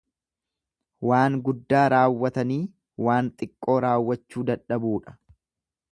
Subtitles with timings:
[1.09, 2.59] Waan guddaa raawwatanii
[3.09, 5.19] waan xiqqoo raawwachuu dadhabuudha.